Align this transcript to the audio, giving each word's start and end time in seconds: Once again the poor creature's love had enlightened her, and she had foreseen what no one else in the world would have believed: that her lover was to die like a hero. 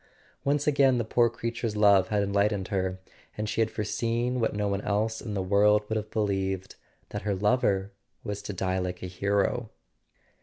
Once 0.43 0.65
again 0.65 0.97
the 0.97 1.05
poor 1.05 1.29
creature's 1.29 1.77
love 1.77 2.07
had 2.07 2.23
enlightened 2.23 2.69
her, 2.69 2.99
and 3.37 3.47
she 3.47 3.61
had 3.61 3.69
foreseen 3.69 4.39
what 4.39 4.55
no 4.55 4.67
one 4.67 4.81
else 4.81 5.21
in 5.21 5.35
the 5.35 5.43
world 5.43 5.87
would 5.89 5.95
have 5.95 6.09
believed: 6.09 6.75
that 7.09 7.21
her 7.21 7.35
lover 7.35 7.91
was 8.23 8.41
to 8.41 8.51
die 8.51 8.79
like 8.79 9.03
a 9.03 9.05
hero. 9.05 9.69